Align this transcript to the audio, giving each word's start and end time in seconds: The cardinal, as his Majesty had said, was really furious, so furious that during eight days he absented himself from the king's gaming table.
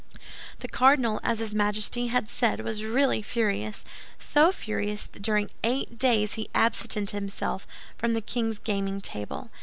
The 0.61 0.67
cardinal, 0.67 1.19
as 1.21 1.37
his 1.37 1.53
Majesty 1.53 2.07
had 2.07 2.27
said, 2.27 2.61
was 2.61 2.83
really 2.83 3.21
furious, 3.21 3.83
so 4.17 4.51
furious 4.51 5.05
that 5.05 5.21
during 5.21 5.51
eight 5.63 5.99
days 5.99 6.33
he 6.33 6.49
absented 6.55 7.11
himself 7.11 7.67
from 7.99 8.13
the 8.15 8.21
king's 8.21 8.57
gaming 8.57 8.99
table. 8.99 9.51